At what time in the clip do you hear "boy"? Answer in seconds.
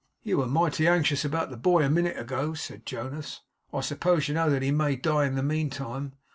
1.57-1.83